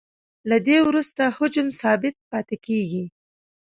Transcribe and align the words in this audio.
له 0.49 0.57
دې 0.67 0.77
وروسته 0.87 1.23
حجم 1.37 1.67
ثابت 1.81 2.15
پاتې 2.31 2.55
کیږي 2.65 3.05